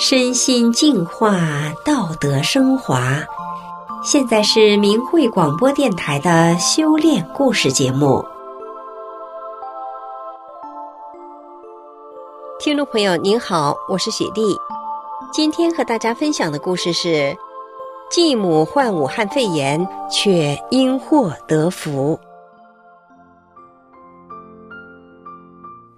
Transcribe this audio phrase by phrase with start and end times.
[0.00, 1.40] 身心净化，
[1.84, 3.18] 道德升华。
[4.04, 8.24] 现在是明慧广播电台的修炼故事节目。
[12.60, 14.56] 听众朋友您好，我是雪莉。
[15.32, 17.36] 今天和大家分享的故事是：
[18.08, 22.16] 继母患武汉肺炎，却因祸得福。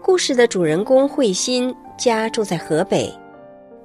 [0.00, 3.12] 故事的主人公慧心家住在河北。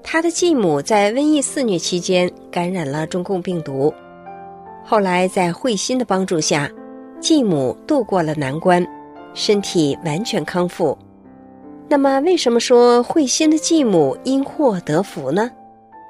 [0.04, 3.92] 他的继母在瘟疫肆虐期间感染了中共病毒，
[4.86, 6.70] 后来在慧心的帮助下，
[7.20, 8.86] 继母度过了难关，
[9.34, 10.96] 身体完全康复。
[11.90, 15.50] 那么，为什么说慧心的继母因祸得福呢？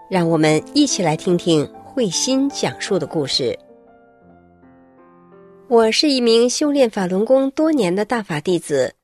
[0.09, 3.57] 让我们一起来听听慧心讲述的故事。
[5.69, 8.95] 我是一名修炼法轮功多年的大法弟子，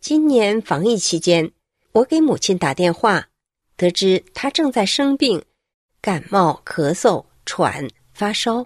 [0.00, 1.52] 今年防疫期间，
[1.92, 3.26] 我给母亲打电话。
[3.82, 5.44] 得知他正在生病，
[6.00, 8.64] 感冒、咳嗽、喘、发烧。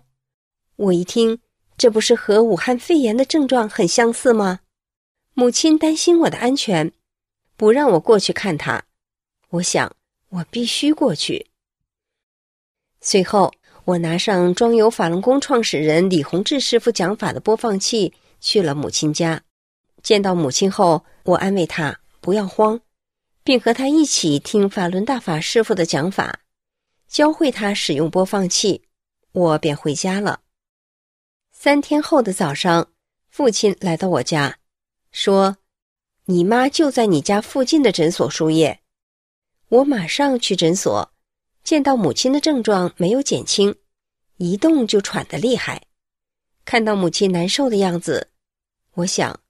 [0.77, 1.39] 我一听，
[1.79, 4.61] 这不是和武汉肺炎的症状很相似吗？
[5.33, 6.93] 母亲担心我的安全，
[7.57, 8.85] 不让我过去看他。
[9.49, 9.91] 我想，
[10.29, 11.47] 我必须过去。
[13.01, 13.51] 随后，
[13.87, 19.43] 我拿上装有法轮功创始人李洪志师傅讲法的播放器，去了母亲家。
[20.03, 22.79] 见到母亲后，我安慰她不要慌。
[23.47, 26.41] 并和他一起听法轮大法师傅的讲法，
[27.07, 28.83] 教会他使用播放器，
[29.31, 30.41] 我便回家了。
[31.53, 32.91] 三天后的早上，
[33.29, 34.59] 父亲来到我家，
[35.13, 35.59] 说
[36.27, 38.81] ：“你妈就在你家附近的诊所输液。”
[39.71, 41.13] 我马上去诊所，
[41.63, 43.77] 见到母亲的症状没有减轻，
[44.39, 45.87] 一动就喘得厉害。
[46.65, 48.33] 看到母亲难受的样子，
[48.95, 49.41] 我想，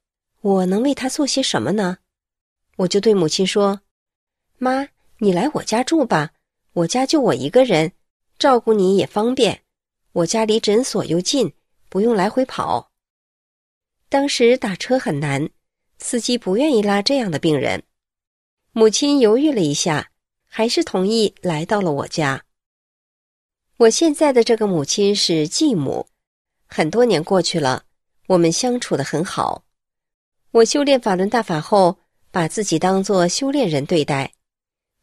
[0.42, 1.96] 我能为她做些什么呢？
[2.76, 3.80] 我就对母亲说。
[4.58, 6.32] 妈，你来我家住吧，
[6.72, 7.92] 我家就我一个人，
[8.38, 9.62] 照顾你也方便。
[10.12, 11.52] 我家离诊所又近，
[11.90, 12.90] 不用来回跑。
[14.08, 15.50] 当时打车很难，
[15.98, 17.82] 司机不愿意拉这样的病人。
[18.72, 20.10] 母亲犹豫了一下，
[20.46, 22.44] 还是同意来到了我家。
[23.76, 26.06] 我现在的这个母亲是继母，
[26.66, 27.84] 很多年过去了，
[28.28, 29.64] 我们相处的很好。
[30.52, 31.98] 我修炼法轮大法后，
[32.30, 34.32] 把自己当做修炼人对待。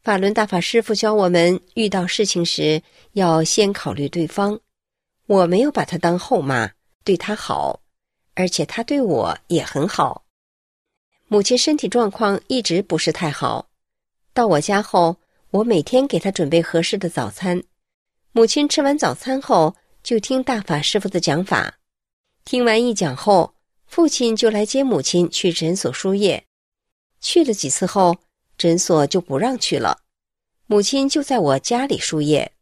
[0.04, 2.82] 法轮大法师傅教我们，遇到事情时
[3.12, 4.60] 要先考虑对方。
[5.26, 6.70] 我没有把他当后妈，
[7.04, 7.80] 对他好，
[8.34, 10.26] 而且他对我也很好。
[11.26, 13.70] 母亲身体状况一直不是太好，
[14.34, 15.16] 到我家后，
[15.48, 17.62] 我每天给她准备合适的早餐。
[18.32, 21.78] 母亲吃完早餐后，就听大法师傅的讲法。
[22.44, 23.54] 听完一讲后，
[23.86, 26.44] 父亲就来接母亲去诊所输液。
[27.22, 28.14] 去了几次后。
[28.56, 30.00] 诊所就不让去了，
[30.66, 32.52] 母亲就在我家里输液。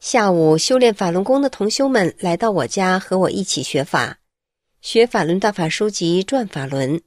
[0.00, 4.18] 下午修炼法轮功的同修们来到我家和我一起学法，
[4.82, 7.00] 学法轮大法书籍转法轮。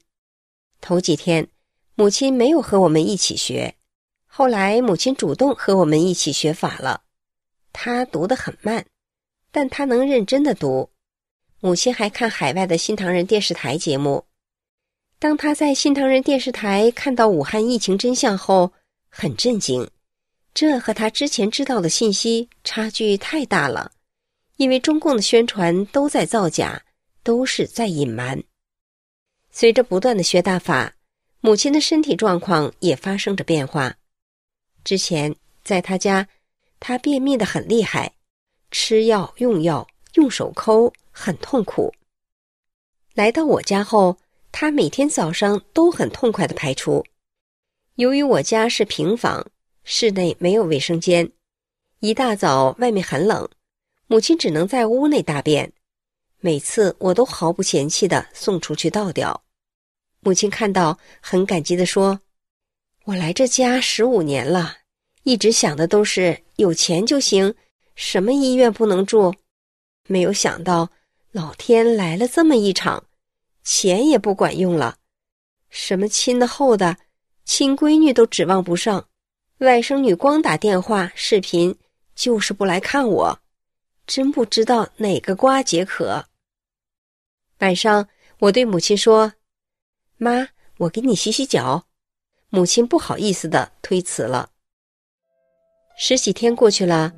[0.82, 1.48] 头几天，
[1.96, 3.76] 母亲没有和我们一起学，
[4.26, 7.02] 后来母亲主动和我们一起学法了。
[7.72, 8.86] 她读得很慢，
[9.52, 10.90] 但她能认真的读。
[11.60, 14.27] 母亲还看海外的新唐人电视台节目。
[15.20, 18.72] 当他在新唐人电视台看到武汉疫情真相后，
[19.10, 19.90] 很震惊。
[20.54, 23.92] 这和他之前知道的信息差距太大了，
[24.58, 26.84] 因为中共的宣传都在造假，
[27.24, 28.44] 都是在隐瞒。
[29.50, 30.94] 随着不断的学大法，
[31.42, 33.96] 母亲的身体状况也发生着变化。
[34.84, 36.28] 之前在他家，
[36.80, 38.14] 他便秘的很厉害，
[38.70, 41.92] 吃药用药用手抠，很痛苦。
[43.16, 44.16] 来到我家后。
[44.52, 47.06] 他每天早上都很痛快的排出。
[47.96, 49.46] 由于我家是平房，
[49.84, 51.32] 室内没有卫生间，
[52.00, 53.48] 一大早外面很冷，
[54.08, 55.72] 母亲只能在屋内大便。
[56.40, 59.44] 每次我都毫不嫌弃的送出去倒掉。
[60.20, 62.20] 母亲看到很感激的说
[63.06, 64.78] ：“我来这家十五年了，
[65.24, 67.56] 一直想的都是有钱就行，
[67.96, 69.34] 什么医院不能住，
[70.08, 70.90] 没有想到
[71.32, 73.04] 老天来了这么一场。”
[73.70, 74.96] 钱也不管用了，
[75.70, 76.96] 什么亲的厚的，
[77.44, 79.10] 亲闺女都指望不上，
[79.58, 81.78] 外甥女光打电话视频
[82.16, 83.40] 就是不来看我，
[84.06, 86.24] 真不知道哪个瓜解渴。
[87.60, 88.08] 晚上
[88.40, 89.34] 我对母亲说
[90.16, 90.48] ：“妈，
[90.78, 91.88] 我给你洗洗脚。”
[92.50, 94.50] 母亲不好意思的推辞了。
[95.98, 97.14] 十几天过去了，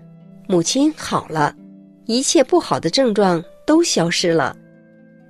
[0.48, 1.56] 母亲好了，
[2.08, 4.58] 一切不好的症状都消失了，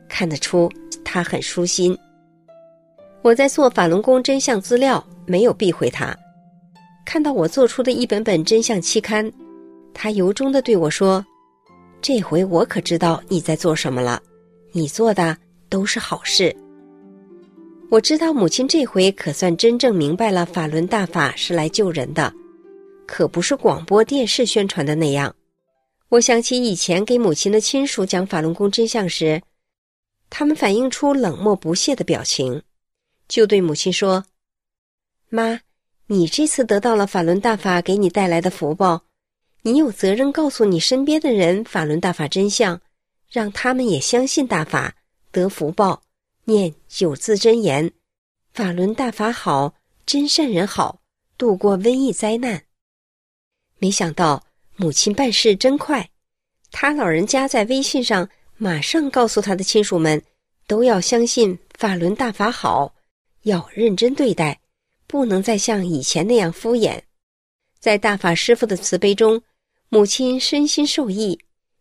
[0.07, 0.71] 看得出。
[1.11, 1.97] 他很舒心。
[3.23, 6.15] 我在做法轮功真相资料，没有避讳他。
[7.03, 9.29] 看到我做出的一本本真相期刊，
[9.91, 11.25] 他由衷的对我说
[11.99, 14.21] ：“这回我可知道你在做什么了，
[14.71, 15.35] 你做的
[15.67, 16.55] 都是好事。”
[17.89, 22.31] 我知道母亲这回可算真正明白了，法轮大法是来救人的，
[23.07, 25.33] 可不是广播电视宣传的那样。
[26.09, 29.41] 我想起以前给母亲的亲属讲法轮功真相时，
[30.29, 32.61] 他们反映出冷漠不屑的表情，
[33.27, 34.25] 就对母亲说
[35.29, 35.61] ：“妈，
[36.07, 39.03] 你这次得到了法轮大法给你带来的福报，
[39.63, 42.79] 你有责任告诉你身边的人法轮大法真相，
[43.29, 44.95] 让他们也相信大法，
[45.31, 46.01] 得福报。”
[46.45, 47.91] 念九字真言，
[48.53, 50.99] 法轮大法好，真善人好，
[51.37, 52.63] 度过瘟疫灾难。
[53.77, 54.43] 没想到
[54.75, 56.09] 母亲办事真快，
[56.71, 58.27] 他老人家在微信上
[58.61, 60.21] 马上告诉他的亲属们，
[60.67, 62.93] 都要相信法轮大法好，
[63.43, 64.59] 要认真对待，
[65.07, 66.99] 不能再像以前那样敷衍。
[67.79, 69.41] 在大法师父的慈悲中，
[69.87, 71.39] 母亲身心受益，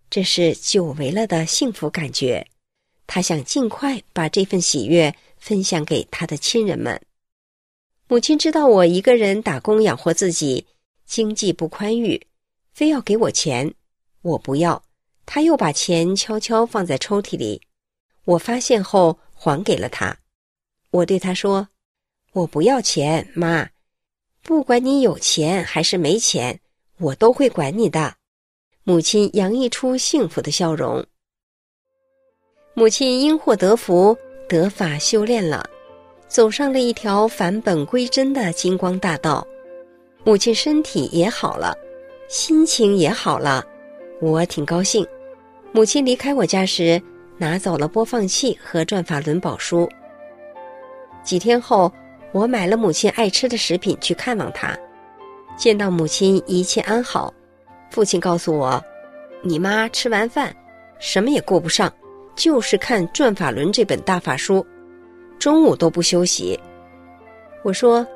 [0.09, 2.47] 这是久违了的幸福感觉。
[3.09, 7.03] 他想尽快把这份喜悦分享给他的亲人们。
[8.07, 10.65] 母亲知道我一个人打工养活自己，
[11.05, 12.25] 经济不宽裕，
[12.73, 13.75] 非要给我钱，
[14.23, 14.81] 我不要。
[15.31, 17.61] 他又把钱悄悄放在抽屉里，
[18.25, 20.17] 我发现后还给了他。
[20.91, 21.69] 我对他说
[22.33, 23.69] ：“我不要钱，妈，
[24.43, 26.59] 不管你有钱还是没钱，
[26.97, 28.15] 我都会管你的。”
[28.85, 31.05] 母亲洋溢出幸福的笑容。
[32.73, 34.17] 母亲因祸得福，
[34.49, 35.69] 得法修炼了，
[36.27, 39.47] 走上了一条返本归真的金光大道。
[40.25, 41.77] 母亲身体也好了，
[42.31, 43.63] 心情也好了，
[44.23, 45.07] 我挺高兴。
[45.73, 47.01] 母亲离开我家时，
[47.37, 49.89] 拿走了播放器和转法轮宝书。
[51.23, 51.93] 几天后，
[52.33, 54.77] 我买了母亲爱吃的食品去看望她，
[55.57, 57.33] 见到母亲一切安好。
[57.91, 58.83] 父亲告诉我
[59.43, 60.55] ：“你妈吃完饭，
[60.99, 61.93] 什么也顾不上。”
[62.35, 64.65] 就是看《转法轮》这本大法书，
[65.41, 66.57] 中午都不休息。
[67.65, 68.07] 我说：“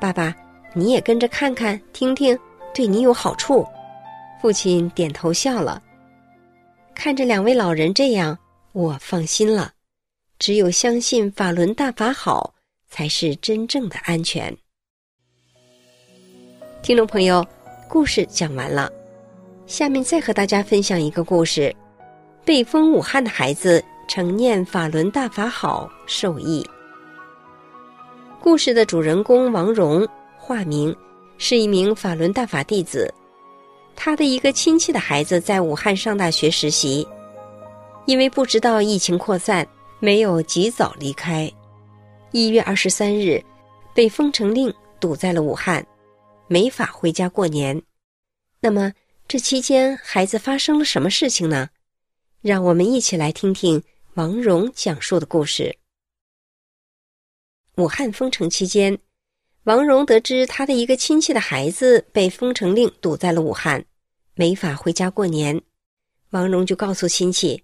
[0.00, 0.34] 爸爸，
[0.74, 2.36] 你也跟着看看、听听，
[2.74, 3.64] 对你有好处。”
[4.42, 5.80] 父亲点头笑了。
[7.02, 8.36] 看着两位老人这样，
[8.72, 9.72] 我放心了。
[10.38, 12.52] 只有相信法轮大法好，
[12.90, 14.54] 才是真正的安全。
[16.82, 17.42] 听众朋友，
[17.88, 18.92] 故事讲完了，
[19.66, 21.74] 下面再和大家分享一个故事。
[22.44, 26.62] 被封武汉的孩子承念法轮大法好受益。
[28.42, 30.06] 故事的主人公王荣，
[30.36, 30.94] 化名，
[31.38, 33.10] 是一名法轮大法弟子。
[34.02, 37.06] 他的一个亲戚的孩子在武汉上大学实习，
[38.06, 39.68] 因为不知道疫情扩散，
[39.98, 41.52] 没有及早离开。
[42.30, 43.44] 一月二十三日，
[43.94, 45.86] 被封城令堵在了武汉，
[46.48, 47.78] 没法回家过年。
[48.58, 48.90] 那么
[49.28, 51.68] 这期间，孩子发生了什么事情呢？
[52.40, 53.82] 让我们一起来听听
[54.14, 55.76] 王蓉讲述的故事。
[57.76, 58.98] 武汉封城期间，
[59.64, 63.84] 王蓉得知他的一个亲戚的孩子被封城令堵在了武汉，
[64.40, 65.60] 没法回家过年。
[66.30, 67.62] 王蓉就告诉亲戚，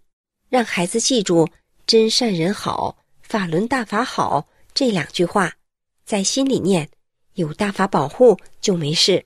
[0.50, 1.48] 让孩子记住
[1.88, 5.56] “真善人好，法轮大法好”这两句话，
[6.04, 6.86] 在心里念，
[7.32, 9.24] 有大法保护就没事。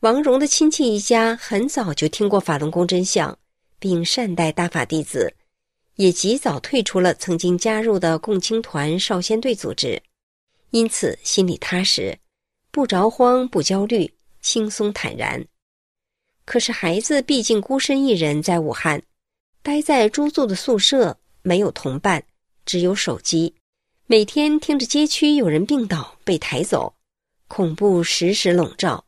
[0.00, 3.38] 王蓉的亲戚一家很早就听过法轮功真相。
[3.78, 5.32] 并善待大法弟子，
[5.94, 10.02] 也及早退出了曾经加入的共青团少先队组织，
[10.70, 12.18] 因此心里踏实，
[12.72, 15.46] 不着慌，不焦虑，轻松坦然。
[16.48, 19.02] 可是孩子毕竟孤身一人在武汉，
[19.62, 22.24] 待在租住的宿舍，没有同伴，
[22.64, 23.54] 只有手机，
[24.06, 26.94] 每天听着街区有人病倒被抬走，
[27.48, 29.04] 恐怖时时笼罩，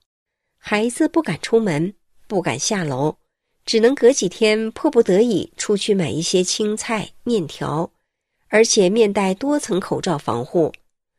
[0.58, 1.94] 孩子不敢出门，
[2.26, 3.16] 不敢下楼。
[3.64, 7.90] 只能隔几天迫不得已出去买一些青菜、面条，
[8.48, 10.70] 而且面戴多层口罩防护。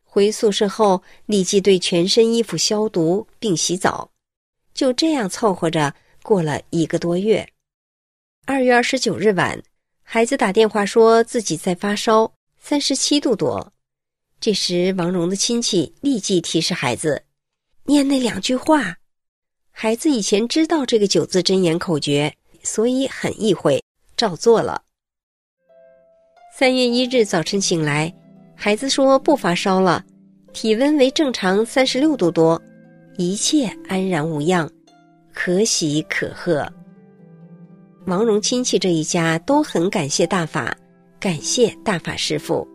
[0.03, 4.11] 回宿舍后立即对全身衣服消毒并洗澡，
[4.75, 7.47] 就这样凑合着过了一个多月。
[8.45, 9.61] 二月二十九日晚，
[10.03, 13.71] 孩子打电话说自己在发烧，三十七度多。
[14.39, 17.23] 这时，王蓉的亲戚立即提示孩子
[17.85, 18.97] 念那两句话。
[19.71, 22.33] 孩子以前知道这个九字真言口诀。
[22.63, 23.83] 所以很意会，
[24.15, 24.83] 照做了。
[26.55, 28.13] 三月一日早晨醒来，
[28.55, 30.05] 孩子说不发烧了，
[30.53, 32.61] 体温为正常三十六度多，
[33.17, 34.71] 一切安然无恙，
[35.33, 36.67] 可喜可贺。
[38.05, 40.75] 王蓉亲戚这一家都很感谢大法，
[41.19, 42.67] 感谢大法师父。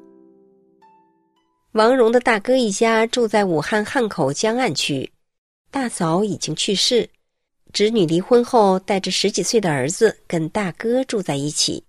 [1.72, 5.10] 王蓉的大哥一家住在武汉汉口江岸区，
[5.70, 7.08] 大嫂已经去世，
[7.72, 11.84] 侄女离婚后带着十几岁的儿子跟大哥住在一起。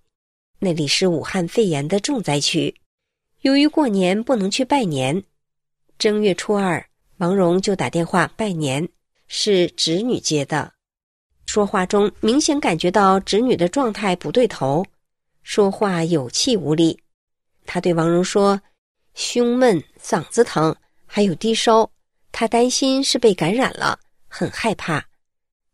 [0.58, 2.74] 那里是武汉肺炎的重灾区，
[3.42, 5.22] 由于过年不能去拜年，
[5.96, 6.84] 正月初二，
[7.18, 8.86] 王蓉就打电话拜年，
[9.28, 10.72] 是侄女接的。
[11.46, 14.84] 说话中明显感觉到侄女的状态不对头，
[15.42, 16.98] 说话有气无力。
[17.64, 18.60] 他对王蓉说
[19.14, 20.74] ：“胸闷、嗓子疼，
[21.06, 21.90] 还有低烧，
[22.32, 25.06] 他担心是被感染了，很害怕，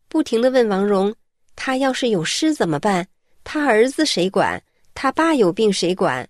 [0.07, 1.13] 不停的问王蓉：
[1.55, 3.07] 他要是有事怎么办？
[3.43, 4.61] 他儿子谁管？”
[4.97, 6.25] 他爸有病谁管？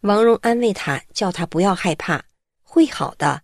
[0.00, 2.20] 王蓉安慰他，叫他不要害怕，
[2.64, 3.40] 会好的。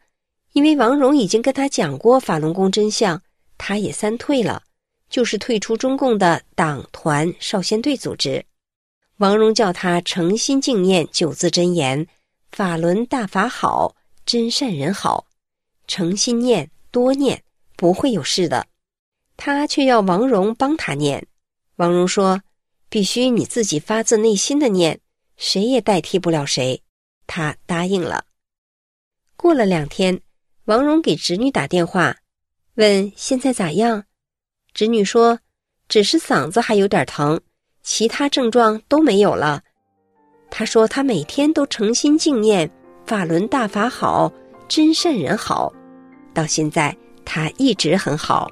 [0.52, 3.22] 因为王蓉已经跟他讲过法轮功真相，
[3.56, 4.62] 他也三退了，
[5.08, 8.44] 就是退出中共的党团少先队组织。
[9.18, 12.06] 王蓉叫他诚心敬念九字真言
[12.52, 13.94] ：“法轮大法好，
[14.26, 15.26] 真善人好。”
[15.86, 17.42] 诚心念，多念，
[17.76, 18.66] 不会有事的。
[19.36, 21.26] 他却要王蓉帮他念。
[21.76, 22.42] 王蓉说。
[22.92, 25.00] 必须你自己发自内心的念，
[25.36, 26.82] 谁也代替不了谁。
[27.28, 28.24] 他答应了。
[29.36, 30.20] 过了两天，
[30.70, 32.14] 王蓉给侄女打电话，
[32.76, 34.04] 问现在咋样。
[34.72, 35.36] 侄女说，
[35.88, 37.40] 只是嗓子还有点疼，
[37.82, 39.60] 其他症状都没有了。
[40.48, 42.70] 他说他每天都诚心敬念
[43.04, 44.32] 法轮大法好，
[44.68, 45.72] 真善人好，
[46.32, 48.48] 到现在他一直很好。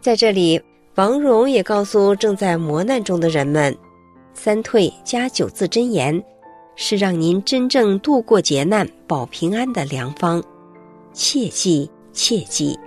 [0.00, 0.60] 在这里。
[0.96, 3.76] 王蓉也告诉正在磨难中的人们
[4.32, 6.20] ：“三退加九字真言，
[6.74, 10.42] 是让您真正度过劫难、保平安的良方，
[11.16, 12.78] 切记切记。”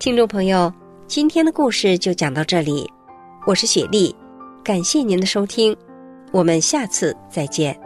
[0.00, 0.72] 听众朋友，
[1.06, 2.90] 今天的故事就讲到这里，
[3.46, 4.16] 我是雪莉，
[4.64, 5.76] 感谢您的收听，
[6.32, 7.78] 我们下次再见。